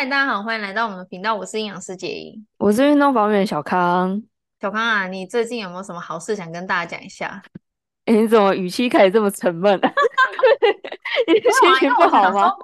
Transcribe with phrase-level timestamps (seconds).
[0.00, 1.34] 嗨，大家好，欢迎来到我们的频道。
[1.34, 4.22] 我是营养师杰英，我是运动方面的小康。
[4.60, 7.42] 小康啊，你最近有没有什么好事想跟大家讲一下？
[8.04, 9.76] 哎，你怎么语气开始这么沉闷？
[11.34, 12.52] 你心情不好吗？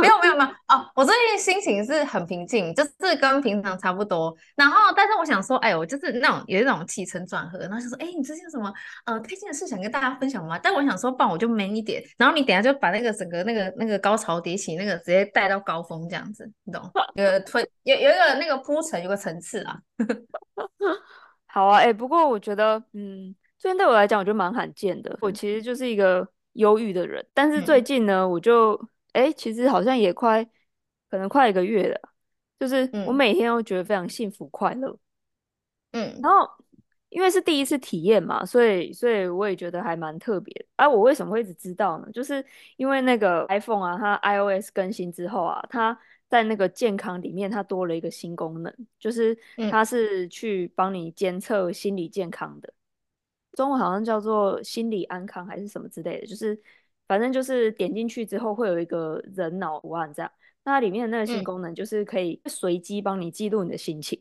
[0.00, 4.32] 没有没有没有哦，我最近心情是很平静，就是跟平常差不多。
[4.54, 8.72] 然后，但是我想说，哎，我就是那种有一种起承转合，然后就说，哎，你最近有什么
[9.06, 10.56] 呃开心的事想跟大家分享吗？
[10.62, 16.88] 但我想说，不然我就 man 一点，然后你等下就把那个整个那个那个高潮迭起，那个直接带到高峰这样子，你懂？
[17.16, 19.76] 有个推有有一个那个铺陈，有个层次啊。
[21.48, 25.18] 好啊，哎，不过我觉得，嗯，最近对我来讲，我觉得蛮罕见的。
[25.20, 26.24] 我其实就是一个
[26.56, 28.88] 忧郁的人，但是最近呢，嗯、我就。
[29.12, 30.44] 哎，其实好像也快，
[31.08, 31.98] 可能快一个月了。
[32.60, 34.94] 就是我每天都觉得非常幸福快乐，
[35.92, 36.46] 嗯，然后
[37.08, 40.66] 因为是第一次体验嘛，所以所以我也觉得还蛮特别的。
[40.76, 42.12] 啊，我为什么会一直知道呢？
[42.12, 42.44] 就是
[42.76, 49.34] 因为那个 iPhone 啊，它 iOS 更新之后啊，它在那个健康里面它多了一个新功能，就是
[49.70, 52.70] 它是去帮你监测心理健康的，
[53.56, 56.56] 中文好像叫做心理安康还是什么之类的，就是。
[57.08, 60.28] 反正就是点进去之后会有一个人脑图案这样，
[60.64, 64.20] 那它里面的那个新功能就是可以随机帮你记录你的心情，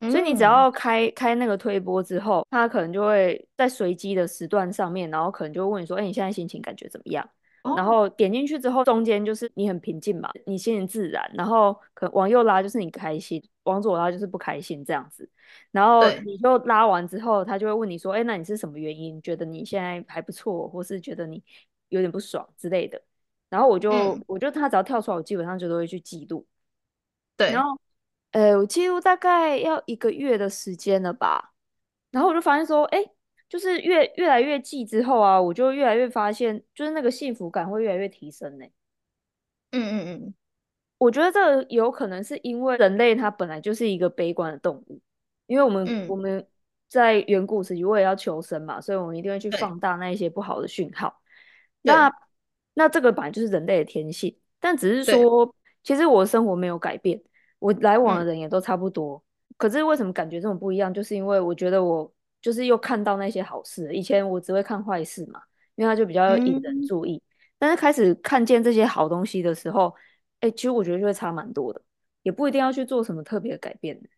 [0.00, 7.28] 嗯、所以你只要开开那个推播之后，它可能就会在随机的时段上面，然后可能就会问你说，哎、欸，你现在心情感觉怎么样？
[7.64, 15.28] 哦、然后点进去之后，中间就是你很平静嘛，你心情自然，然后可往右拉就是你开心，往左拉就是不开心这样子，
[15.70, 19.20] 然后你就拉完之后，他就会问你说，哎、欸，那你是什么原因？
[19.22, 21.42] 觉得你现在还不错，或是觉得你？
[21.92, 22.98] 有点不爽之类的，
[23.50, 26.46] 然后我就、嗯、我就他只要跳出来，我基本上就都会去记录。
[27.36, 27.78] 对，然后
[28.30, 31.52] 呃，我记录大概要一个月的时间了吧，
[32.10, 33.04] 然后我就发现说，哎，
[33.46, 38.64] 就是越越来越记之后啊，我就越来越发现，就是那个幸福感会越来越提升呢。
[39.72, 40.34] 嗯嗯嗯，
[41.02, 45.00] 我觉得这有可能是因为人类它本来就是一个悲观的动物，
[45.46, 46.46] 因为我们、嗯、我们
[46.88, 51.20] 在远古时期为了要求生嘛，所以我们一定会去放大那一些不好的讯号。
[51.80, 52.08] 那
[52.74, 55.52] 那这个本来就是人类的天性，但只是说，
[55.82, 57.20] 其实我的生活没有改变，
[57.58, 59.16] 我来往的人也都差不多。
[59.48, 60.94] 嗯、可是为什么感觉这种不一样？
[60.94, 62.08] 就是因为我觉得我
[62.40, 63.92] 就是又看到那些好事。
[63.92, 65.40] 以前我只会看坏事嘛，
[65.74, 67.16] 因为它就比较引人注意。
[67.16, 67.22] 嗯、
[67.58, 69.92] 但是开始看见这些好东西的时候，
[70.42, 71.82] 哎、欸，其实我觉得就会差蛮多的，
[72.22, 74.08] 也不一定要去做什么特别的改变的。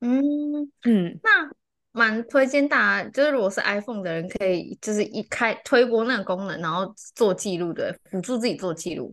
[0.00, 1.50] 嗯嗯，那。
[1.92, 9.10] 蛮推荐大家，就是如果是 iPhone 的人，可以就是一开推播那个功能，然后做记录的，辅助自己做记录。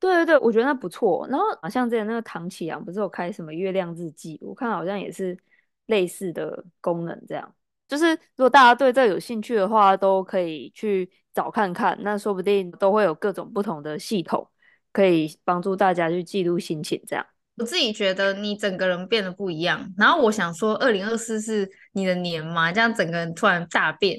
[0.00, 1.24] 对对对，我觉得那不错。
[1.30, 5.38] 然后好像之前那个唐启阳不是有开什么月亮日记，我看好像也是
[5.86, 7.24] 类似的功能。
[7.28, 7.54] 这样
[7.86, 11.96] 就是如果大家对这有兴趣的话，都可以去找看看。
[12.02, 14.44] 那说不定都会有各种不同的系统，
[14.92, 17.02] 可以帮助大家去记录心情。
[17.06, 17.24] 这样。
[17.56, 24.18] 我自己觉得你整个人变得不一样，然后我想说，二零二四是你的年嘛，这样整个人突然大变。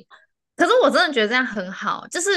[0.56, 2.30] 可是我真的觉得这样很好，就是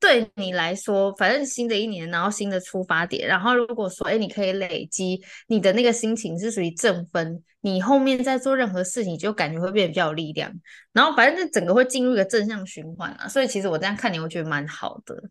[0.00, 10.50] 对你来说，反正新的一年，然后新的出发点，然后如果说，哎，你可以累积你的那个心情是属于正分，你后面在做任何事情就感觉会变得比较有力量，
[10.94, 13.28] 然后反正这整个会进入一个正向循环啊。
[13.28, 15.22] 所以其实我这样看你，我觉得蛮好的。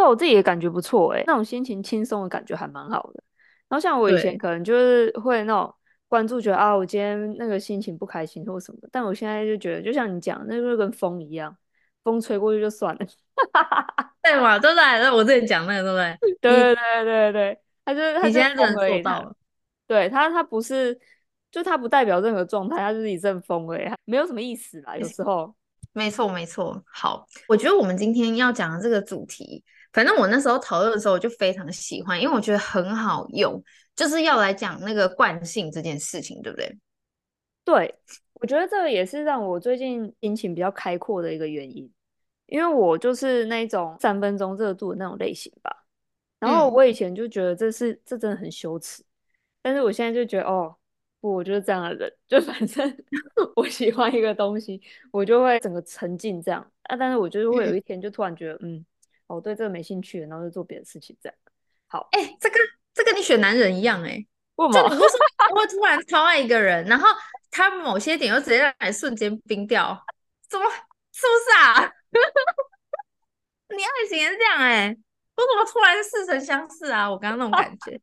[0.00, 3.22] 对，我自己也感觉不错，哎，那种心情轻松的感觉还蛮好的。
[3.68, 5.72] 然后像我以前可能就是会那种
[6.08, 11.54] 关注，觉得啊，我今天那个心情不开心或什么的，但我现在就觉得，就像你讲，那就跟风一样，
[12.02, 13.06] 风吹过去就算了，
[14.22, 14.58] 对嘛？
[14.58, 14.82] 对不对？
[15.02, 16.40] 那我之前讲那个，对不对？
[16.40, 19.36] 对对对对，他就是他现在能做到了，
[19.86, 20.98] 对他他不是，
[21.52, 24.96] 就他不代表任何状态，他就是一阵风而已，没有什么意思啦。
[24.96, 25.54] 有时候，
[25.92, 26.82] 没错没错。
[26.92, 29.62] 好，我觉得我们今天要讲的这个主题。
[29.92, 33.60] 反正我那时候讨论的时候，我就非常喜欢，因为我觉得很好用，
[33.96, 36.78] 就是要来讲那个惯性这件事情，对不对？
[37.64, 37.94] 对，
[38.34, 41.90] 我觉得这个也是让我最近心情比较开阔的一个原因，
[42.46, 45.84] 因为我就是那种三分钟热度的那种类型吧。
[46.38, 49.04] 然后我以前就觉得这是、嗯、这真的很羞耻，
[49.60, 50.74] 但是我现在就觉得哦，
[51.20, 52.96] 不，我就是这样的人，就反正
[53.56, 54.80] 我喜欢一个东西，
[55.10, 56.96] 我就会整个沉浸这样啊。
[56.96, 58.76] 但是我就是会有一天就突然觉得嗯。
[58.76, 58.86] 嗯
[59.34, 61.38] 我对这个没兴趣，然后就做别的事情，这样。
[61.86, 62.56] 好，哎、欸，这个
[62.94, 64.88] 这跟你选男人一样、欸，哎，为什么？
[64.88, 67.08] 就你为什么会突然超爱一个人，然后
[67.50, 70.00] 他某些点又直接让你瞬间冰掉？
[70.48, 70.66] 怎么？
[71.12, 71.92] 是不是啊？
[73.70, 77.10] 你爱情也是这样、欸，哎，为什么突然似曾相识啊？
[77.10, 78.00] 我刚刚那种感觉，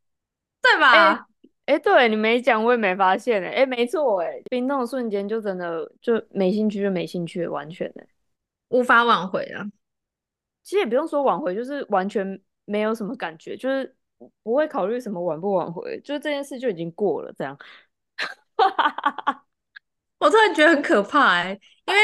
[0.61, 1.25] 对吧？
[1.65, 8.07] 哎、对你没讲，我也没发现、欸，哎，哎，没错，哎，冰冻的瞬间就真的就没兴趣，就没兴趣，完全的、欸、
[8.69, 9.65] 无法挽回啊。
[10.67, 13.95] 其实也不用说挽回，就是完全没有什么感觉，就是
[14.43, 17.57] 不会考虑什么挽不挽回，就这件事就已经过了，这样。
[20.19, 21.99] 我突然觉得很可怕哎、欸，因为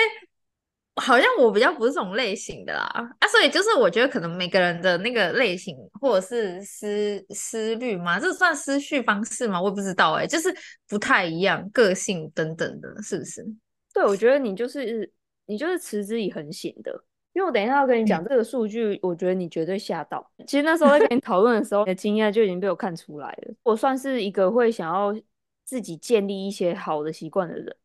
[0.96, 2.86] 好像我比较不是这种类型的啦
[3.20, 9.62] 啊，所以就是我觉得可能每个人的那个类型或者是思思虑嘛，这算思绪方式吗？
[9.62, 10.56] 我也不知道哎、欸，就是
[10.88, 13.46] 不太一样，个性等等的，是不是？
[13.94, 15.12] 对，我觉得你就是
[15.48, 17.04] 你就是持之以恒型的。
[17.34, 20.26] 因为我等一下要跟你讲这个数据，我觉得你绝对吓到。
[20.48, 23.54] 其实那时候在跟你讨论的时候，你的经验就已经被我看出来了。
[23.64, 25.14] 我算是一个会想要
[25.66, 27.76] 自己建立一些好的习惯的人。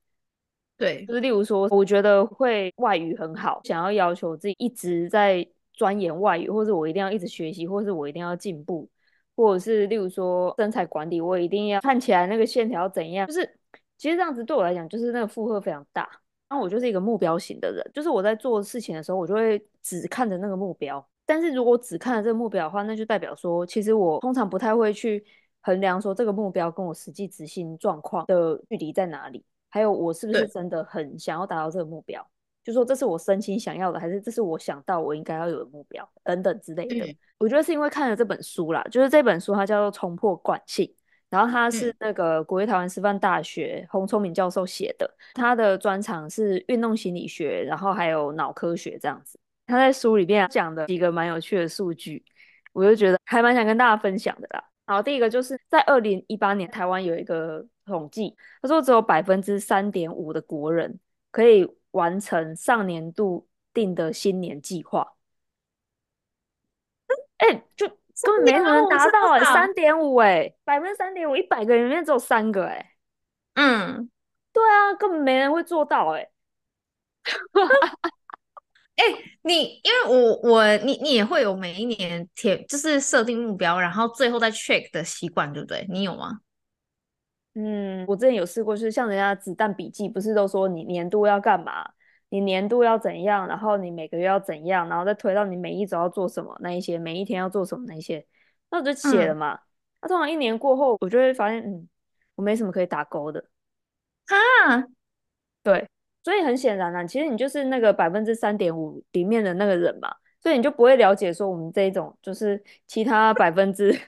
[0.76, 8.88] 对，就是例如说，我觉得会外语很好，想要要求自己一直在钻研外语，或者我一定要一直学习，或是我一定要进步，
[9.34, 13.26] 或者是例如说身材管理，我一定要看起来那个线条怎样。
[13.26, 13.58] 就是
[13.96, 16.08] 其实这样子对我来讲，就是那个负荷非常大。
[16.50, 21.06] 那我就是一个目标型的人，就是我在做事情的时候，我就会只看着那个目标。
[21.26, 25.22] 但是如果只看着这个目标的话，那就代表说，其实我通常不太会去
[25.60, 32.26] 衡量说这个目标跟我实际执行状况的距离在哪里，还有我是不是真的很想要达到这个目标，
[32.64, 37.04] 就说这是我身心想要的，还是这是我想到我应该要有的目标等等之类的。
[37.04, 37.16] 嗯。
[37.38, 40.86] 我觉得是因为看了这本书啦，就是这本书它叫做《冲破惯性》。
[41.30, 49.38] 然后他是那个国立台湾师范大学洪聪明教授写的，他的专长是运动心理学，然后还有脑科学这样子。
[49.66, 52.24] 他在书里面讲的几个蛮有趣的数据，
[52.72, 54.64] 我就觉得还蛮想跟大家分享的啦。
[54.86, 60.98] 然后第一个就是在二零一八年，台湾有一个统计，他说只有百分之三点五的国人
[61.30, 65.12] 可以完成上年度定的新年计划。
[67.36, 67.86] 哎，就。
[68.22, 72.90] 根本没有人达到哎、欸，三点五哎，百分之三点五，一百个人里面只有三个哎、欸，
[73.54, 74.10] 嗯，
[74.52, 76.30] 对啊，根本没人会做到哎、欸，
[78.96, 85.86] 哎、欸，你因为我我你你也会有每一年填就是设定目标，然后最后再 check 的习惯，对不对？
[85.88, 86.40] 你有吗？
[87.54, 91.90] 嗯，我之前有试过，就是像人家子弹笔记，不是都说你年度要干嘛？
[92.30, 98.26] 你年度要怎样，然后你每个月要怎样，然后再推到你每一周要做什么那一些，每一天要做什么那一些，
[98.70, 99.48] 那我就写了嘛。
[99.52, 99.60] 那、嗯
[100.00, 101.88] 啊、通常一年过后，我就会发现，嗯，
[102.34, 103.44] 我没什么可以打勾的。
[104.26, 104.86] 啊，
[105.62, 105.88] 对，
[106.22, 113.98] 所以很显然啊，其实你就是那个百分之三点五里面的那个人嘛，所以你就不会了解说我们这一种就是其他百分之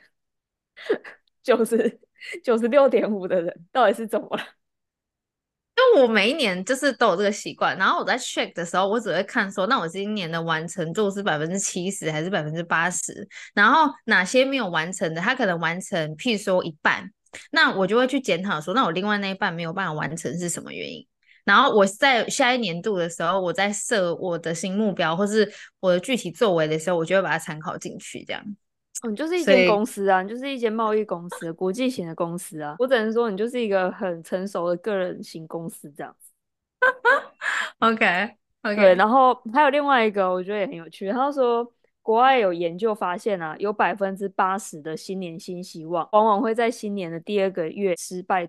[1.42, 2.00] 九十
[2.44, 4.42] 九十六点五的人到底是怎么了。
[5.94, 17.10] 因为我每一年就是都有这个习惯，然后我在 check 的时候，我只会看说，那我今年的完成度是百分之七十还是百分之八十，然后哪些没有完成的，他可能完成，譬如说一半，
[17.50, 21.06] 那我就会去检讨说，那我另外那一半没有办法完成是什么原因，
[21.44, 28.42] 然后我在下一年度的时候，我在设我的新目标或是我的具体作为的时候，我就会把它参考进去，这样。
[29.02, 32.76] 哦，你就是一间公司啊，你就是一间贸易公司，国际型的公司啊。
[32.80, 36.30] 我只能说，你就是一个很成熟的个人型公司这样子。
[37.78, 38.76] OK OK。
[38.76, 41.10] 对，然后还有另外一个，我觉得也很有趣。
[41.10, 41.66] 他说，
[42.02, 48.46] 国外有研究发现啊，有百分之八十的新年新希望，往往会在新年的第二个月失败。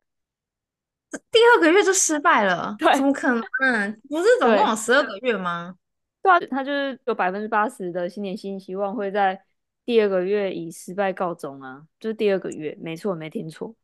[1.31, 2.75] 第二个月就失败了？
[2.77, 3.41] 对，怎么可能？
[3.63, 5.75] 嗯，不是总共有十二个月吗？
[6.21, 9.41] 对啊，他就是有百分之八十的新年新希望会在。
[9.85, 13.75] 第二个月以失败告终啊，就是第二个月，没错，没听错。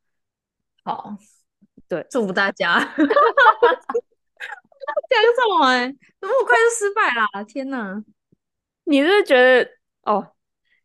[0.83, 1.17] 好，
[1.87, 2.79] 对，祝福大家。
[2.79, 3.03] 讲什
[5.59, 5.67] 么？
[5.67, 5.87] 哎，
[6.19, 7.27] 怎么那么快就失败啦？
[7.43, 8.03] 天哪！
[8.85, 9.69] 你是觉得
[10.03, 10.33] 哦，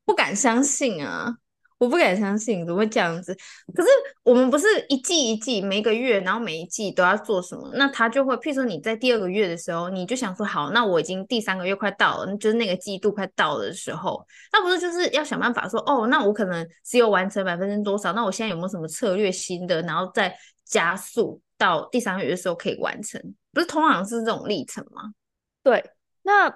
[0.04, 1.38] 不敢相信啊？
[1.82, 3.36] 我不敢相信怎么会这样子。
[3.74, 3.88] 可是
[4.22, 7.68] 我们不是一季一季，每个月，然后每一季都要做什么？
[7.74, 18.12] 那他就会，譬如说你在第二个月的时候，你就想说，好，那我已经第三个月快到了，就是那个季度快到的时候，那不是就是要想办法说，哦，那我可能只有完成百分之多少？
[18.12, 20.32] 那我现在有没有什么策略新的，然后再
[20.64, 23.20] 加速到第三个月的时候可以完成？
[23.52, 25.10] 不是通常是这种历程吗？
[25.64, 25.84] 对，
[26.22, 26.48] 那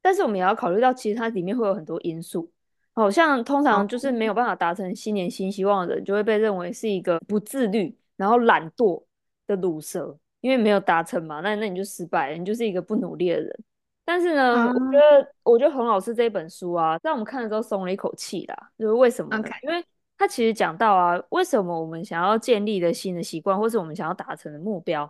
[0.00, 2.50] 但是我们也要考虑到，其实它里面会有很多因素。
[2.92, 9.02] 好像通常就是没有办法达成新年新希望的人，就会被认为是一个不自律、然后懒惰
[9.46, 13.64] 的鲁蛇，因为没有达成嘛，那那你就失败了，你就是一个不努力的人。
[14.04, 18.70] 但是呢，嗯、我觉得我觉得洪老师这一本书啊，在我们看了之后松了一口气啦。
[18.76, 19.84] 就是为什么.因为
[20.18, 25.08] 他其实讲到啊，为什么我们想要建立的新的习惯，或是我们想要达成的目标，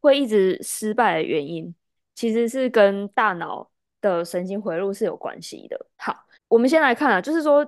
[0.00, 1.74] 会一直失败的原因，
[2.14, 3.68] 其实是跟大脑
[4.00, 5.86] 的神经回路是有关系的。
[5.96, 6.25] 好。
[6.48, 7.66] 我们先来看啊，就是说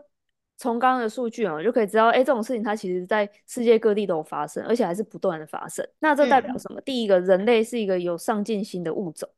[0.56, 5.87] 从刚刚的数据啊，就可以知道，哎，这种事情它其实在世界各地都有发生，而且还是不断的发生。
[5.99, 6.80] 那这代表什么？
[6.80, 9.28] 嗯、第一个，人类是一个有上进心的物种，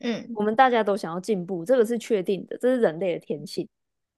[0.00, 3.68] 嗯，我们大家都想要进步，这个是确定的，这是人类的天性。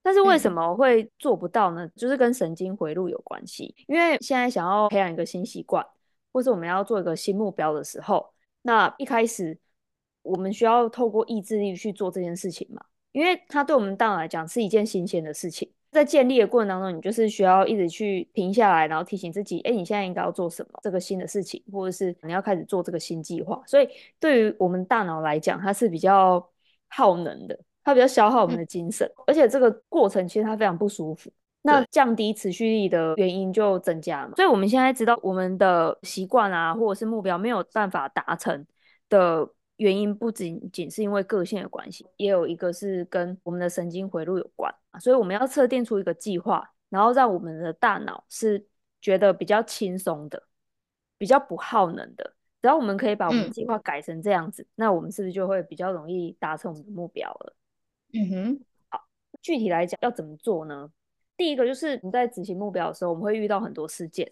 [0.03, 1.85] 但是为什么会做不到呢？
[1.85, 3.75] 嗯、就是跟神经回路有关系。
[3.87, 5.87] 因为现在想要培养一个新习惯，
[6.33, 8.33] 或是我们要做一个新目标的时候，
[8.63, 9.59] 那一开始
[10.23, 12.83] 我们需要透过意志力去做这件事情嘛？
[13.13, 15.71] 因为它对我们大脑来讲是一件新鲜的事情。
[15.93, 20.79] 在建立的过程当中，你就是需要一直去停下来，然后提醒自己：哎，你现在应该要做什么？
[20.85, 23.61] 这个新的事情，或者是你要开始做这个新计划。
[23.67, 23.89] 所以，
[24.21, 26.49] 对于我们大脑来讲，它是比较
[26.87, 31.29] 耗能的，它比较消耗我们的精神，嗯、而且这个过程其实它非常不舒服。
[31.63, 34.33] 那降低持续力的原因就增加了。
[34.37, 38.65] 所以，我们现在知道我们的习惯啊，或者是目标没有办法达成
[39.09, 39.49] 的。
[39.81, 44.71] 原因不仅仅是因为个性的关系，也有一个是跟我们的神经回路有关，
[45.01, 48.63] 所以我们要测定出一个计划，然后让我们的大脑是
[49.01, 50.43] 觉得比较轻松的，
[51.17, 52.35] 比较不耗能的。
[52.61, 57.57] 只要我们可以把我们的计划改成这样子，嗯、那我们是不是就会比较容易达成我们的目标了？
[58.13, 58.61] 嗯哼，
[58.91, 59.03] 好，
[59.41, 60.93] 具体来讲要怎么做呢？
[61.39, 64.31] 第一个就是你在执行目标的时候，我们会遇到很多事件。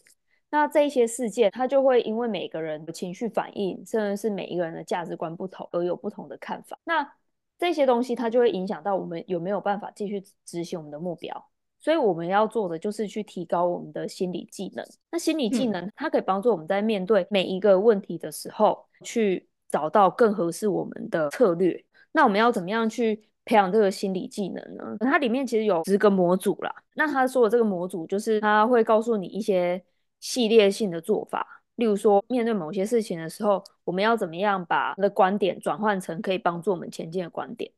[0.51, 6.79] 那这一些事件，它就会因为每个人的情绪反应，甚至是每一个人的价值观不同，而有不同的看法。
[6.85, 7.07] 那
[7.59, 11.47] 这些东西，它就会影响到我们有没有办法继续执行我们的目标。
[11.81, 14.85] 所以我们要做的就是去提高我们的心理技能。
[15.11, 21.85] 那心理技能，它可以帮助我们在面对每一个问题的时候，去找到更合适我们的策略。
[22.13, 24.97] 那我们要怎么样去培养这个心理技能呢？
[25.01, 26.75] 它里面其实有十个模组啦。
[26.95, 29.85] 那他说的这个模组，就是他会告诉你一些。
[30.21, 37.71] 系列性的做法，例如说，面对某些事情的时候，我们要怎么样把的观点转换成可以帮助我们前进的观点？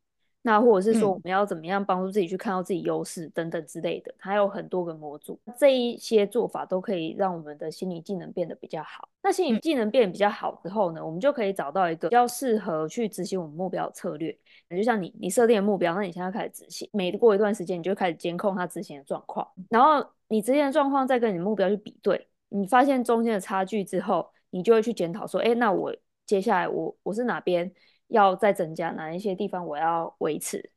[0.43, 9.07] 那或者是说，我们要怎么样帮助自己去看到自己优势等等之类的，还有很多个模组，这一些做法都可以让我们的心理技能变得比较好。
[9.21, 14.35] 那心理技能变得比较好之后呢，我们就可以找到一个比较适合去执行我们目标的策略。
[14.75, 22.27] 就像你，你设定的目标，那你现在开始执行，每过一段时间，你就开始监控它执行的状况，然后你执行的状况再跟你的目标去比对。
[22.53, 27.71] 你发现中间的差距之后，你就会去检讨说，哎，那我接下来我我是哪边
[28.07, 30.69] 要再增加，哪一些地方我要维持，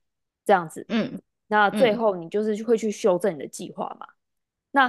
[0.45, 0.87] 这样子。
[0.89, 4.07] 嗯，那最后你就是会去修正你的计划嘛。
[4.71, 4.89] 那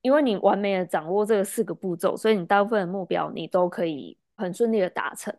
[0.00, 5.34] 因为你完美的掌握这个四个步骤，所以你大部分的目标你都可以很顺利的达成。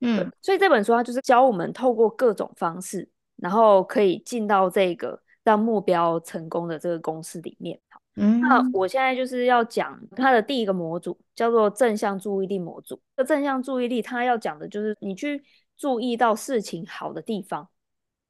[0.00, 7.78] 嗯，所以这本书它就是教我们透过各种方式，然后可以进到这个让目标成功的这个公式里面。
[8.16, 13.00] 嗯，那我现在就是要讲它的第一个模组，叫做正向注意力模组。
[13.16, 15.42] 这正向注意力，它要讲的就是你去
[15.76, 17.68] 注意到事情好的地方。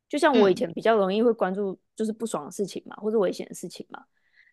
[0.09, 4.05] 就像我以前比较容易会关注就是不爽的事情嘛，或者危险的事情嘛。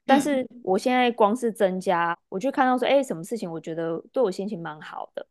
[0.05, 5.27] 但是我现在光是增加，我就看到说，哎，什么事情我觉得对我心情蛮好的，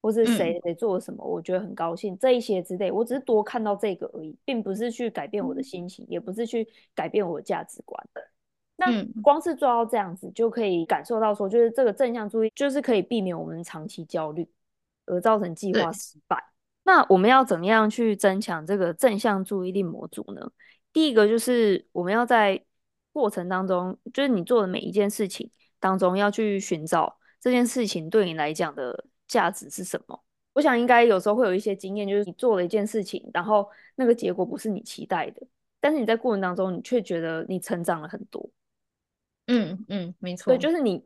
[0.00, 8.22] 或是谁谁做了什么，我觉得很高兴，这一些之类，我只是多看到这个而已，并不是去改变我的心情，也不是去改变我的价值观的。
[8.80, 14.48] 那光是做到这样子，就可以感受到说，就是这个正向注意，就是可以避免我们长期焦虑，
[15.04, 16.42] 而造成计划失败。
[16.82, 20.50] 那我们要怎么样去增强这个正向注意力模组呢？
[20.94, 22.64] 第一个就是我们要在
[23.12, 30.18] 过程当中，就是你做的每一件事情当中，要去寻找这件事情对你来讲的价值是什么。
[30.54, 35.46] 我想应该有时候会有一些经验，就是你做了一件事情，然后那个结果不是你期待的，
[35.80, 38.48] 但是你在过程当中，你却觉得你成长了很多。
[39.52, 41.04] 嗯嗯，没错，对，就是你，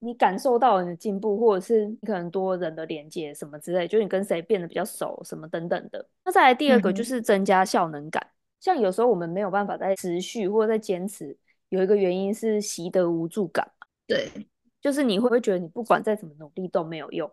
[0.00, 6.06] 你感受到你的进步，或者是你可能多人的连接什么之类，就是你跟谁变得比较熟，什么等等的。
[6.24, 11.34] 那再来第二个就是增加效能感，嗯、像有时候我们没有办法再持续或者再坚持，
[11.70, 13.66] 有一个原因是习得无助感。
[14.06, 14.28] 对，
[14.82, 17.30] 就是你会不会觉得你不管再怎么努力都没有用？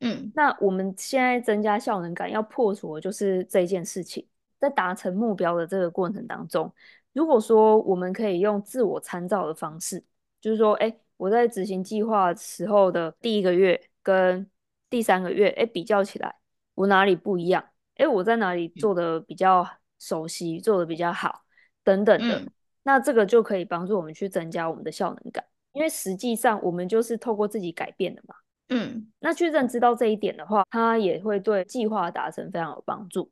[0.00, 4.26] 嗯，那我们现在增加效能感要破除的就是这件事情，
[4.58, 6.72] 在达成目标的这个过程当中。
[7.18, 10.00] 如果说我们可以用自我参照的方式，
[10.40, 14.48] 就是说，哎，我在执行计划时候的第一个月跟
[14.88, 16.32] 第三个月，哎，比较起来，
[16.76, 17.64] 我哪里不一样？
[17.96, 21.42] 哎，我在哪里做的比较熟悉，做的比较好，
[21.82, 22.48] 等等的，嗯、
[22.84, 28.36] 那这个就可以帮助我们去增加我们的效能感，因为实际上我们就是透过自己改变的嘛。
[28.68, 33.28] 嗯，那去认知到这一点的话，它也会对计划达成非常有帮助。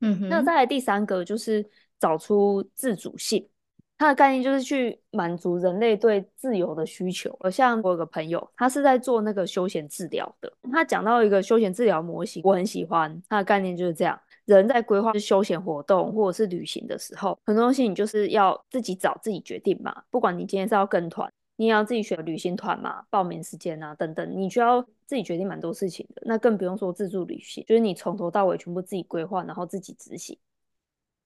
[0.00, 1.64] 嗯哼，那再来第三个就是。
[2.04, 3.48] 找出自主性，
[3.96, 7.34] 它的概念就是去满足人类对自由的需求。
[7.40, 13.22] 而像我有个朋友，他是在做那个休闲治疗的，他讲到一个休闲治疗模型，我很喜欢。
[13.26, 20.02] 它的概念就是这样：人在规划休闲活动或者是旅行的时候，很多东西你就是要自己找、自己决定嘛。
[20.10, 26.22] 不管你今天是要跟团，你也要自己选旅行团嘛，报名时间啊等等，你需要自己决定蛮多事情的。
[26.26, 30.36] 那更不用说自助旅行，就是你从头到尾全部自己规划，然后自己执行。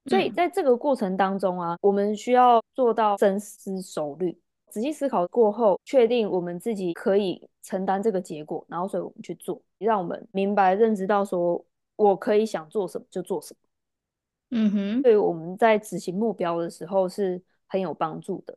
[0.08, 4.36] 所以在这个过程当中啊，我们需要做到深思熟虑，
[4.68, 11.64] 仔细思考过后，确定我们自己可以承担这个结果，然后所以我们去做，让我们明白认知到说，
[11.96, 13.58] 我可以想做什么就做什么。
[14.50, 18.56] 嗯哼，对我们在执行目标的时候是很有帮助的。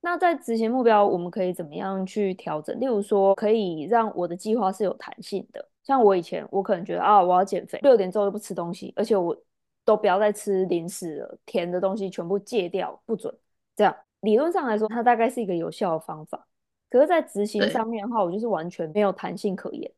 [0.00, 2.78] 那在执行目标，我们可以怎么样去调整？
[2.80, 5.68] 例如说，可以让我的计划是有弹性的。
[5.84, 9.36] 像我以前，我可能觉得啊，我要减肥，六点之后就不吃东西，而且我
[9.84, 13.34] 都不要再吃零食了，甜的东西全部戒掉，不准。
[13.74, 16.46] 这样理论上来说，它大概是一个有效的方法。
[16.90, 19.90] 可是，在执行上面的话，我就是完全没有弹性可言，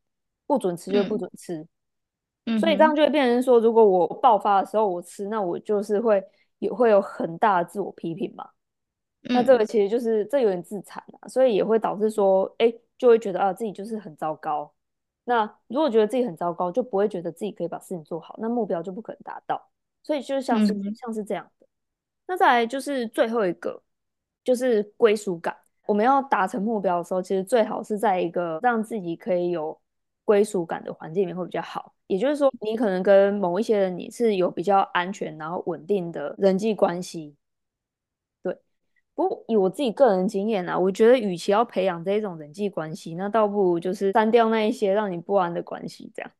[0.46, 1.66] 不准吃就不准吃。
[2.46, 6.24] 嗯，所以这样就会变成说，如果我爆发的时候我吃，那我就是会
[6.60, 8.48] 也会有很大的自我批评嘛。
[9.22, 14.72] 那这个其实就是这有点自残啊，所以也会导致说，哎，就会觉得啊自己就是很糟糕。
[15.24, 19.70] 那如果觉得自己很糟糕，就不会觉得自己可以把事情做好，那目标就不可能达到。
[20.04, 21.66] 所以就像是、嗯、像是这样的。
[22.28, 23.82] 那再来就是最后一个，
[24.44, 25.56] 就是归属感。
[25.86, 29.76] 我们要达成目标的时候，其实最好是在一个让自己可以有
[30.24, 31.92] 归属感的环境里面会比较好。
[32.06, 37.34] 也就是说，你可能跟某一些人你是有比较安全然后稳定的人际关系。
[39.16, 46.30] 不过以我自己个人经验啊，我觉得与其要培养这一种人际关系，那倒不如就是删掉那一些让你不安的关系，这样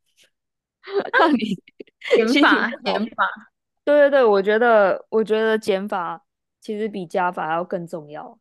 [1.17, 1.39] 让你
[2.33, 3.54] 减法减法。
[3.85, 6.25] 对对对，我觉得我觉得减法
[6.61, 8.39] 其实比加法要更重要。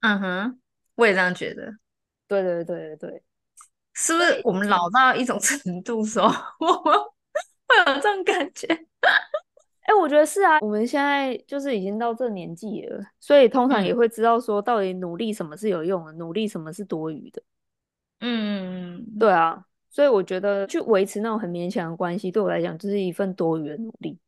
[0.00, 0.60] 嗯哼，
[0.96, 1.72] 我也这样觉得。
[2.26, 3.22] 对对对对对，
[3.92, 6.26] 是不是我们老到一种程度时候，
[6.58, 6.94] 我们
[7.68, 8.66] 会有这种感觉？
[9.86, 17.42] 哎、欸，我觉得是啊，我们现在就是已经到这年纪了，所以通常也会知道说，到底努力什么是有用的，嗯、努力什么是多余的。
[18.20, 24.18] 嗯，对啊，所以我觉得去维持那种很勉强的关系，对我来讲就是一份多余的努力。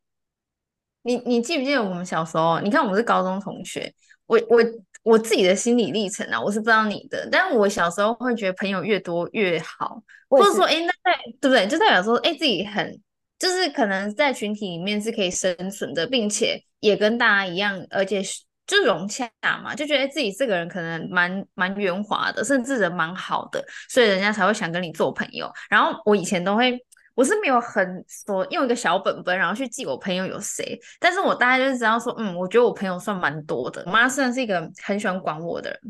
[1.07, 2.61] 你你记不记得我们小时候？
[2.61, 3.93] 你看我们是高中同学，
[4.27, 4.61] 我我
[5.05, 11.67] 我自己的心理历程啊，我是不知道你的，但我小时候会觉得朋友越多越好，或者说，哎、欸，那代对不对？
[11.67, 13.01] 就代表说，哎、欸，自己很。
[13.39, 18.23] 就是可能在群体里面是可以生存的，并且也跟大家一样，而且
[18.67, 19.31] 就融洽
[19.63, 25.53] 嘛，就觉得自己这个人可能蛮蛮圆滑的，甚至人蛮好的，所以人家才会想跟你做朋友。
[25.69, 26.83] 然后我以前都会，
[27.17, 33.83] 我是没有很说用一个小本本，然后去记我朋友有谁，但是我大概就是知道说，嗯，我觉得我朋友算蛮多的。
[33.87, 35.81] 我妈虽然是一个很喜欢管我的人，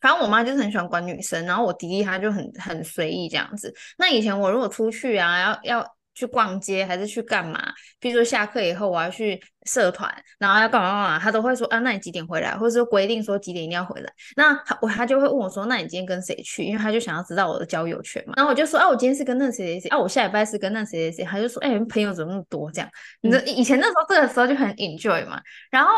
[0.00, 3.74] 反正我妈就是很喜欢管女生，然后我弟弟他就很很随意这样子。
[3.98, 5.93] 那以前我如果出去啊，要要。
[6.14, 7.60] 去逛街还是去干嘛？
[7.98, 12.56] 比如说下课以后我要去社团，然后要干嘛干嘛，他都会说啊，那你几点回来？
[12.56, 14.12] 或者说规定说几点一定要回来。
[14.36, 16.64] 那他我他就会问我说，那你今天跟谁去？
[16.64, 18.34] 因为他就想要知道我的交友圈嘛。
[18.36, 21.24] 然后我就说啊，我今天是跟那谁谁谁，啊，我下礼拜是跟那谁谁谁。
[21.24, 22.70] 他就说，哎、欸，朋友怎么那么多？
[22.70, 22.88] 这样，
[23.20, 25.40] 你知以前那时候这个时候就很 enjoy 嘛。
[25.70, 25.90] 然后。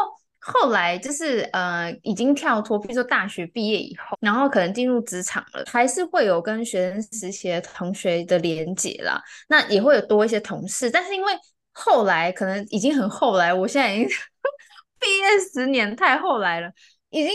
[0.52, 9.20] 后来就是呃，已经跳脱，比如说大学毕业以后，然后可能进入职场了，还是会有跟学生时期的同学的连结啦。
[9.48, 11.32] 那也会有多一些同事，但是因为
[11.72, 14.08] 后来可能已经很后来，我现在已经
[15.00, 16.70] 毕业十年太后来了，
[17.10, 17.32] 已经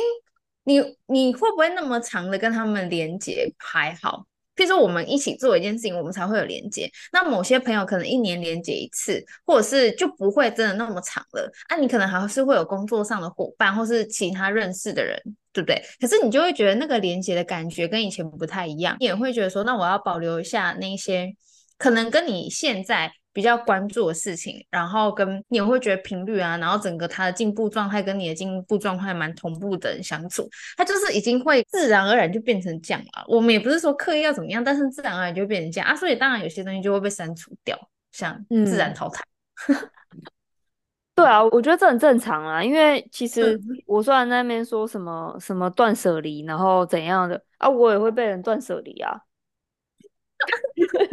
[0.63, 4.26] 你你会不会那么长的跟他们连结还好？
[4.55, 6.89] 譬如说我们一起做一件事情，我们才会有连接。
[7.11, 11.51] 那某些朋友可能一年连接一次，或者是就不会真的那么长了。
[11.69, 15.17] 那，你可能还是会有工作上的伙伴，或是其他认识的人，
[15.53, 15.81] 对不对？
[15.99, 21.33] 可是你就会觉得那个连接的感觉跟以前不太一样，你也会觉得说，那我要保留一下那些
[21.77, 23.11] 可能跟你现在。
[23.33, 33.25] 比较关注的事情，然后跟你会觉得频率啊，然后整个他的进步状态跟你的进步状态蛮同步的人相处，他就是已经会自然而然就变成这样了。
[33.27, 35.95] 我们也不是说刻意要怎么样，但是自然而然就会变成这样啊。
[35.95, 37.77] 所以当然有些东西就会被删除掉，
[38.11, 39.23] 像自然淘汰。
[39.69, 39.89] 嗯、
[41.15, 49.21] 对啊，我觉得这很正常啊，因为其实我虽然在那边说什么什么断舍离，然后怎样的啊，我也会被人断舍离啊。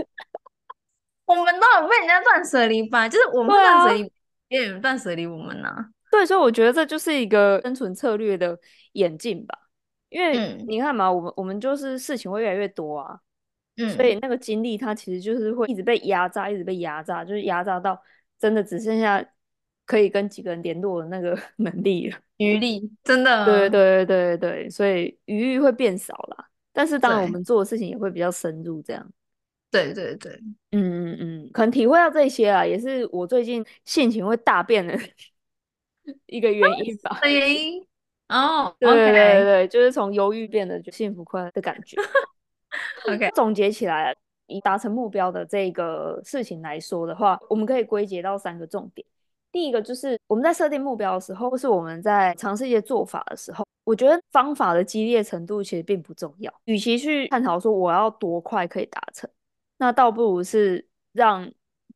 [1.28, 4.12] 我们都有被人家断舍离吧，就是我们断舍离，
[4.48, 5.86] 别人断舍离我们呢、啊。
[6.10, 8.58] 对，所以我觉得这就是一个生存策略的
[8.92, 9.56] 演进吧。
[10.08, 13.20] 因为你看嘛，我们我们就是事情会越来越多啊，
[13.76, 18.00] 嗯，所以那个精力它其实就是会一直被压榨，一直被压榨，就是压榨到
[18.38, 19.22] 真的只剩下
[19.84, 23.44] 可以跟几个人联络的那个 能力了，余力真的。
[23.44, 26.46] 对对对对对，所以余裕会变少啦。
[26.72, 29.06] 但是当然我们做的事情也会比较深入，这样。
[29.70, 30.32] 对对对，
[30.72, 34.98] 嗯嗯嗯，可能体会到这些啊，也是我最近性情会大变的
[36.26, 37.18] 一个原因吧。
[37.22, 37.86] 的原因
[38.28, 41.96] 哦，对对对对，就是从忧郁变得就幸福快乐的感觉。
[43.08, 44.14] OK，总结起来，
[44.46, 49.06] 以达成目标的这个事情来说的话，我们可以归结到三个重点。
[49.50, 56.52] 第一个就是我们在设定目标的时候，或是我们在尝试一些做法的时候，我觉得方法的激烈程度其实并不重要。
[56.66, 59.28] 与其去探讨说我要多快可以达成，
[59.78, 61.50] 那倒不如是让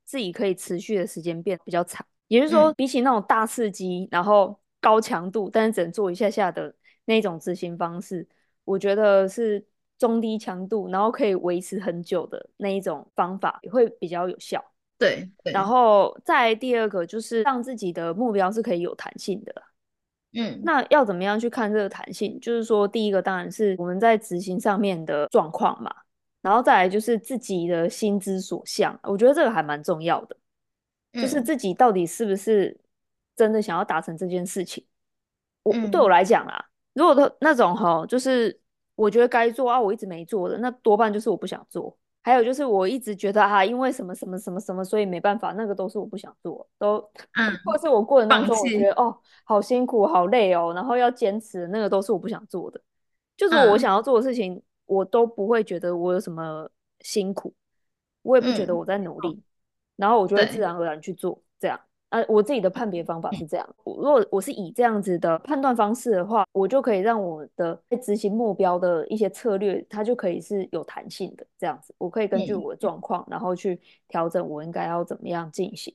[0.05, 2.07] 自己可以持续的时间变得比较长。
[2.29, 8.27] 也就是说，比起那种大刺激，然后高强度，但是只能做一下下的那种执行方式，
[8.65, 9.63] 我觉得是
[9.99, 14.65] 中低强度，然后可以维持很久的那一种方法也会比较有效。
[14.99, 19.53] 对，对，然后再第二个就是让自己的目标是可以有弹性的。
[20.35, 22.41] 嗯，那要怎么样去看这个弹性？
[22.41, 25.95] 就是说，第一个当然是我们在执行上面的状况嘛，
[26.43, 30.37] 然后再来就是自己的心之所向，我觉得这个还蛮重要的，
[31.15, 32.79] 就是自己到底是不是
[33.35, 34.85] 真的想要达成这件事情。
[35.63, 38.61] 我对我来讲啊，如果他那种哈，就是
[38.95, 41.97] 我觉得该做啊，我一直没做的，那多半就是我不想做。
[42.25, 46.99] 还有就是，我一直觉得啊，因为什么什么什么什么，所以没办法，那个都是我不想做，都，
[47.35, 52.81] 嗯，或是我过程当中我觉得哦，好辛苦，好累哦，然后要坚持，那个都是我不想做的。
[53.37, 56.69] 就是我想要做的事情，嗯，我都不会觉得我有什么
[57.01, 57.55] 辛苦，
[58.23, 59.43] 我也不觉得我在努力，嗯，
[59.97, 61.81] 然后我就会自然而然去做这样。
[62.11, 63.67] 呃，我自己的判别方法是这样。
[63.85, 71.95] 如果我是以这样子的判断方式的话，我就可以让我的在执行目标的一些策略，它就可以是有弹性的这样子。
[71.97, 75.95] 我可以根据我的状况，然后去调整我应该要怎么样进行。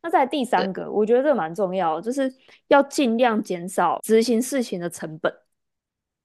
[0.00, 2.32] 那在第三个，我觉得这蛮重要，就是
[2.68, 5.30] 要尽量减少执行事情的成本。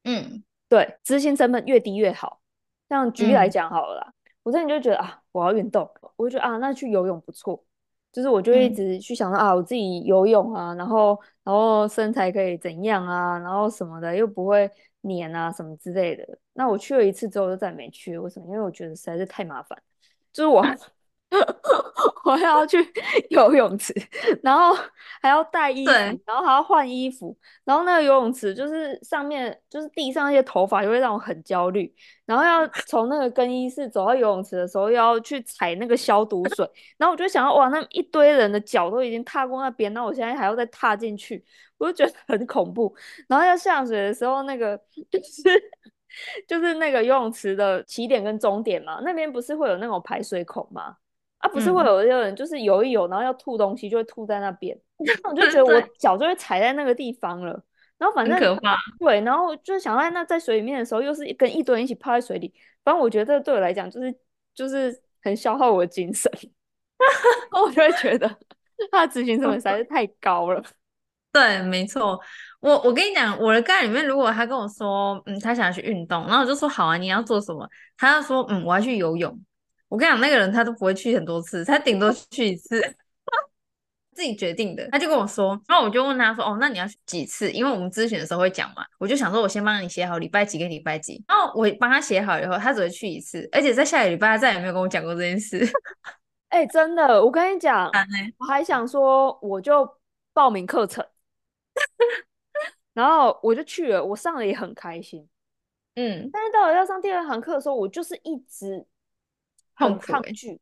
[0.05, 0.41] 嗯，
[0.73, 2.41] 对，执行成本越低越好。
[2.89, 7.63] 像举例来讲好了啦，嗯、我之前就觉得啊，我要运动，我就觉得啊，那去游泳不错。
[8.11, 14.67] 就是我就一直去想到、嗯、啊，我自己游泳啊，然后然后身材可以怎样啊，然后什么的又不会
[15.01, 16.27] 黏啊什么之类的。
[16.53, 18.47] 那我去了一次之后就再没去，为什么？
[18.47, 19.79] 因为我觉得实在是太麻烦，
[20.31, 20.65] 就是我。
[22.25, 22.77] 我要去
[23.29, 23.93] 游泳池，
[24.41, 24.73] 然后
[25.21, 25.91] 还要带衣服，
[26.25, 31.93] 然后还要换衣服，然后那个游泳池就是上面就是地上那些头发，就会让我很焦虑。
[32.25, 41.43] 然后要从那个更衣室走到游泳池的时候，又要去踩那个消毒水，然后我就想到哇，那一堆人的脚都已经踏过那边，那我现在还要再踏进去，
[41.77, 42.95] 我就觉得很恐怖。
[43.27, 44.77] 然后要下水的时候，那个
[45.11, 45.71] 就是
[46.47, 50.95] 就是那个游泳池的起点跟终点嘛，那边不是会有那种排水孔吗？
[51.43, 54.75] 啊，不是会有一个人就是游一游，然后要吐东西，就会吐在那边，
[55.05, 57.61] 然后我就觉得我脚就会踩在那个地方了。
[57.97, 62.53] 然后反正可怕，对，然后就想在那在水里面的时候，又是跟一堆人一起泡在水里，
[62.83, 64.13] 反正我觉得这个对我来讲就是
[64.55, 66.31] 就是很消耗我的精神，
[67.51, 68.27] 我就会觉得
[68.91, 70.63] 他的执行成本实在是太高了。
[71.31, 72.19] 对，没错，
[72.59, 77.67] 我我跟你讲，我的概念里面，如果他跟我说，嗯，他想要去运动，然后我就说好啊，你要做什么？
[77.97, 79.39] 他要说，嗯，我要去游泳。
[79.93, 82.81] 我跟你讲，那个人他都不会去很多次，他顶多去一次，
[84.15, 84.89] 自己决定的。
[84.89, 91.23] 他就跟我说，然后我就问他说：“哦，那你要去几次？”因为我们咨询的时候会讲嘛，我就想说，我先帮你写好礼拜几跟礼拜几。
[91.27, 95.59] 然后我帮他写好以后，他只会去一次，而且在下个礼拜他再也没有跟我讲过这件事。
[96.49, 97.91] 哎、欸，真的，我跟你讲，
[98.39, 99.87] 我还想说，我就
[100.33, 101.05] 报名课程，
[102.93, 105.29] 然后我就去了，我上了也很开心，
[105.93, 106.27] 嗯。
[106.33, 108.83] 但是到了要上第二堂课的时候，我就是一直。
[109.75, 110.59] 很抗拒，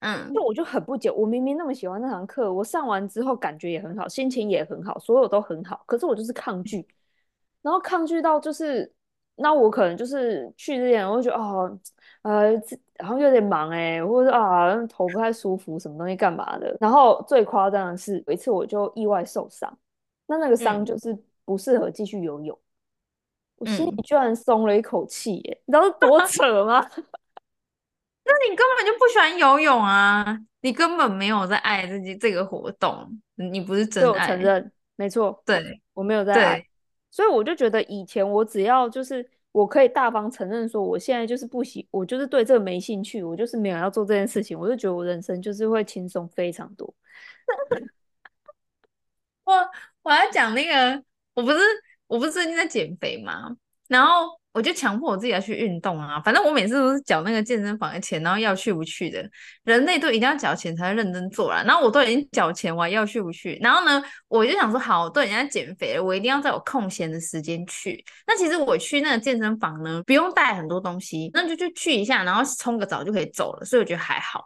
[0.00, 6.86] 嗯，就我就很不解，我明明那么喜欢那堂课，我上完之后感觉也很好，心情也很好，所有都很好，可是我就是抗拒，
[7.62, 8.92] 然后抗拒到就是，
[9.36, 11.78] 那我可能就是去之前我就觉得哦，
[12.22, 12.52] 呃，
[12.94, 19.76] 然后有点忙哎，或者啊头不太舒服，什么东西干嘛的，然后最夸张的是有一次我就意外受伤，
[20.26, 22.60] 那那个伤就是不适合继续游泳，嗯、
[23.56, 26.88] 我心里居然松了一口气耶，你知道是多 扯吗？
[28.30, 30.38] 那你根本就不喜欢游泳啊！
[30.60, 34.08] 你根本没有在爱这这个活动，你不是真爱。
[34.10, 36.66] 我承认，没错，对，我没有在爱。
[37.10, 46.94] 所以我就觉得以前我只要就是我可以大方承认说，我现在就是不喜，我就是对这个没兴趣，我就是没有要做这件事情，我就觉得我人生就是会轻松非常多。
[49.44, 49.54] 我
[50.02, 51.58] 我要讲那个，我不是
[52.06, 53.56] 我不是最近在减肥吗？
[53.88, 54.38] 然后。
[54.58, 56.20] 我就强迫我自己要去运动啊！
[56.24, 59.24] 反正我每次都是缴那个健身房的钱，然后要去不去的。
[59.62, 61.62] 人类都一定要缴钱才会认真做啦。
[61.64, 63.56] 然后我都已经缴钱，我还要去不去？
[63.62, 68.04] 然后呢，我就想说，好，对人家减肥了，我一定要在我空闲的时间去。
[68.26, 74.44] 那其实我去那个健身房呢，不用带很多东西，那就就去一下，然后冲个澡就可以走了，所以我觉得还好。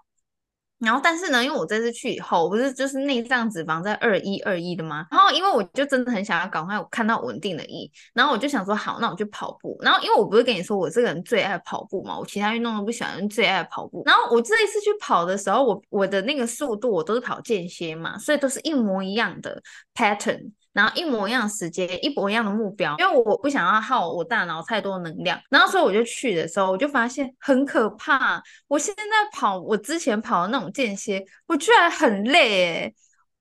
[0.84, 5.06] 然后，但是呢，因为我这次去以后，我不是就是内脏脂肪在二一二一的吗？
[5.10, 9.78] 然后，因为我就真的很想要赶快看到稳定的一，然后我就想说，好，那我就跑步。
[9.80, 14.02] 然后，因为我不是跟你说我这个人最爱跑步嘛，我其他运动都不喜欢，最爱跑步。
[14.04, 19.62] 然后我这一次去跑的时候，我我的那个速度我都是跑间歇嘛，所以都是一模一样的
[19.94, 20.50] pattern。
[20.72, 25.38] 然后一模一样的时间，一模一样的目标，因为我不想要耗我大脑太多能量。
[25.50, 28.42] 然后所以我就去的时候，我就发现很可怕。
[28.68, 32.94] 我现在跑我之前跑的那种间歇，我居然很累诶，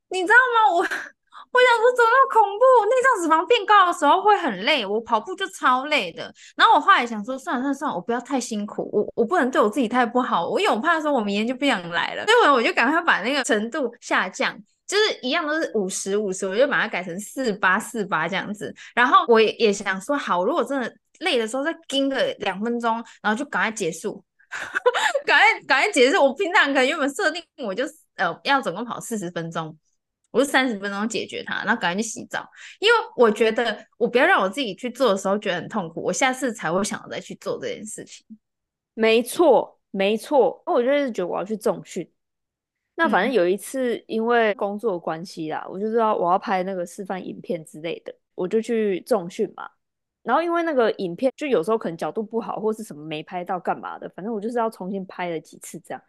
[0.10, 0.76] 你知道吗？
[0.76, 2.86] 我我想说怎么那么恐怖？
[2.86, 6.34] 内脏脂肪变高的时候会很累，我跑步就超累的。
[6.56, 14.58] 然后我后来想说，算了算了算了，我不要太辛苦，我我不能对我自己太不好，我因为我怕说我明天就不想来了，所以我就赶快把那个程度下降。
[14.92, 18.76] 就是一样都是五十五十，我就把它改成四八四八这样子。
[18.94, 24.22] 然后我也也想说，好，如果真的累的时候再盯个两分钟，然后就赶快结束，
[25.26, 26.22] 赶快赶快结束。
[26.22, 29.74] 我平常可能原本设定我就呃要总共跑四十分钟，
[30.32, 32.46] 我就三十分钟解决它，然后赶快去洗澡。
[32.80, 38.26] 因为我觉得我不要让我自己去做的时候觉得很痛苦，我下次才会想要再去做这件事情。
[38.94, 40.62] 没错，没错。
[40.66, 42.06] 我就是觉得我要去重训。
[42.96, 49.70] 那反正有一次，因为工作关系啦，嗯、我就知道我要拍那个示范影片之类的，我就去重训嘛。
[50.24, 56.04] 然后因为那个影片就有时候可能角度不好，或是什么没拍到干嘛的，反正我就是要重新拍了几次这样。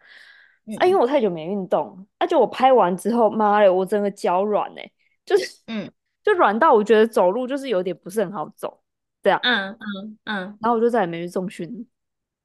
[0.65, 4.91] 嗯、啊，因为我太久没运动，而、啊、且我拍完之后，妈的，我整个脚软哎，
[5.25, 5.91] 就是嗯，
[6.23, 8.83] 就软到我觉得走路就是有点不是很好走，
[9.23, 9.39] 这样。
[9.41, 11.87] 嗯嗯嗯，嗯然后我就再也没去重训。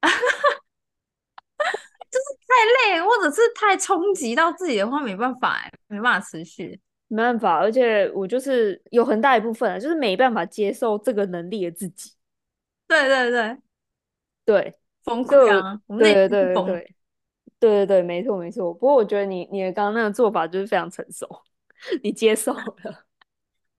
[2.59, 7.57] 太累，或者是太冲击到自己的话，没办法，没办法持续，没办法。
[7.57, 12.11] 而且我就是有很大一部分啊，就是没办法接受这个能力的自己。
[12.87, 13.57] 对对对
[14.45, 16.95] 对，疯狂，对对对对对
[17.59, 18.73] 对对，没错没错。
[18.73, 21.27] 不过我觉得你你的刚刚那个做法就是非常成熟，
[22.03, 23.08] 你接受了。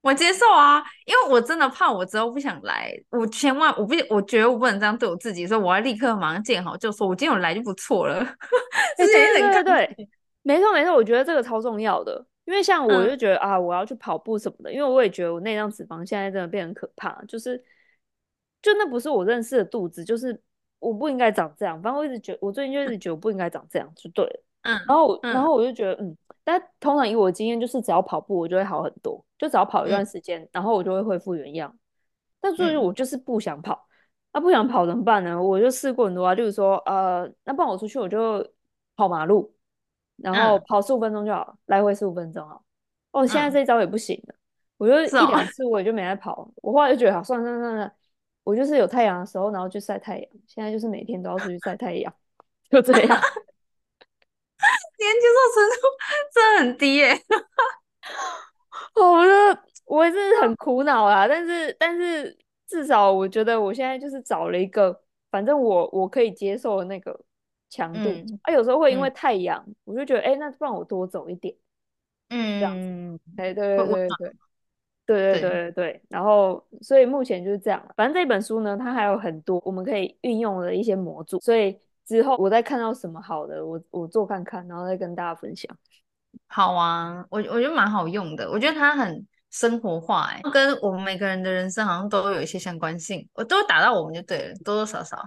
[0.01, 8.19] 我接受啊，因为我真的怕我之后不想来，我千万我不，我觉得我不能这样对我自己所以，我要立刻马上见好，就说我今天有来就不错了。
[8.97, 10.09] 对对对对，
[10.41, 17.63] 没错没错，我觉得这个超重要的，因为像我就觉得、嗯、啊，我要去跑步什么的，因为我也觉得我内脏脂肪现在真的变得很可怕，就是
[18.61, 20.41] 就那不是我认识的肚子，就是
[20.79, 24.43] 我不应该长这样，反正我一直觉得我最近就一直觉得我不应该长这样，就对了。
[24.63, 26.17] 嗯，然后然后我就觉得嗯。
[26.43, 29.23] 但通常以我的经验，就是只要跑步，我就会好很多。
[29.37, 31.73] 就只要跑一段时间，嗯、然后我就会恢复原样。
[32.39, 33.87] 但所以，我就是不想跑。
[34.33, 35.41] 那、不想跑怎么办呢？
[35.41, 38.43] 我就试过很多啊，就是说，呃，那不然我出去，我就
[38.95, 39.53] 跑马路，
[40.17, 42.59] 然后跑十五分钟就好，嗯、来回十五分钟啊。
[43.11, 44.33] 哦，现在这一招也不行了。
[44.33, 44.39] 嗯、
[44.79, 46.41] 我就一两次，我也就没在跑。
[46.41, 47.93] 哦、我后来就觉得，好，算了算了算了，
[48.43, 50.27] 我就是有太阳的时候，然后去晒太阳。
[50.47, 52.11] 现在就是每天都要出去晒太阳，
[52.71, 53.21] 就这样。
[55.01, 55.87] 连接受程度
[56.31, 57.23] 真的很低耶、 欸，
[58.95, 61.27] 我觉得我也是很苦恼啊。
[61.27, 62.37] 但是，但是
[62.67, 67.19] 至少我觉得我现在就是找了一个，反正我我可以接受的那个
[67.67, 67.99] 强度。
[68.09, 71.55] 嗯、啊，有时候会因为太阳，嗯、我就觉得，哎、欸，那不然我多走一点，
[72.29, 73.19] 嗯，这样子。
[73.37, 74.29] 哎，对对对对对，
[75.07, 76.01] 对对对对对。
[76.09, 77.83] 然后，所以目前就是这样。
[77.97, 81.75] 反正这本书呢，它还有很多我们可以运用的一些模组，所以。
[82.05, 85.75] 之后我再看到什么好的，我我做看看，然后再跟大家分享。
[86.47, 95.17] 好啊，我我觉得蛮好用的，我觉得它很生活化，哎，跟我们每个人的人生好像都有一些相关性，我都打到我们就对了，多多少少。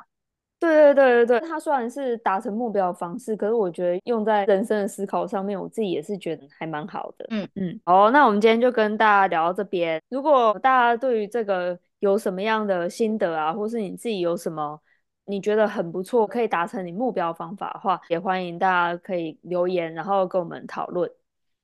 [0.59, 7.27] 对对对对对，它虽然是达成目标的方式，可是我觉得用在人生的思考上面，我自己也是觉得还蛮好的。
[7.29, 10.01] 嗯嗯，好，那我们今天就跟大家聊到这边。
[10.09, 14.81] 如果大家对于这个有什么样的心得啊，或是你自己有什么。
[15.27, 21.11] 你觉得很不错，可以达成你目标方法的话，也欢迎大家可以留言，然后跟我们讨论。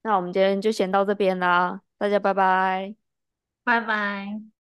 [0.02, 2.94] 那我们今天就先到这边啦，大家拜拜，
[3.64, 4.40] 拜拜。